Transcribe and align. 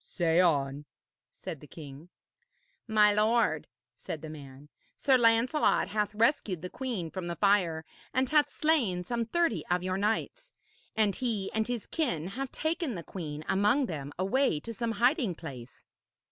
'Say 0.03 0.39
on,' 0.39 0.85
said 1.31 1.59
the 1.59 1.67
king. 1.67 2.09
'My 2.87 3.13
lord,' 3.13 3.67
said 3.95 4.23
the 4.23 4.31
man, 4.31 4.67
'Sir 4.97 5.15
Lancelot 5.15 5.89
hath 5.89 6.15
rescued 6.15 6.63
the 6.63 6.71
queen 6.71 7.11
from 7.11 7.27
the 7.27 7.35
fire 7.35 7.85
and 8.11 8.27
hath 8.31 8.49
slain 8.51 9.03
some 9.03 9.27
thirty 9.27 9.63
of 9.67 9.83
your 9.83 9.97
knights, 9.97 10.53
and 10.95 11.17
he 11.17 11.51
and 11.53 11.67
his 11.67 11.85
kin 11.85 12.29
have 12.29 12.51
taken 12.51 12.95
the 12.95 13.03
queen 13.03 13.43
among 13.47 13.85
them 13.85 14.11
away 14.17 14.59
to 14.61 14.73
some 14.73 14.93
hiding 14.93 15.35
place.' 15.35 15.85